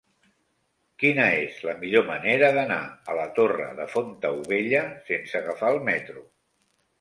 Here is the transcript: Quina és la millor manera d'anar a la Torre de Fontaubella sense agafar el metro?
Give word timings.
Quina 1.01 1.25
és 1.41 1.59
la 1.67 1.75
millor 1.83 2.07
manera 2.07 2.49
d'anar 2.55 2.79
a 3.13 3.17
la 3.19 3.27
Torre 3.41 3.69
de 3.81 3.87
Fontaubella 3.93 4.81
sense 5.11 5.39
agafar 5.43 5.71
el 5.77 5.79
metro? 5.93 6.27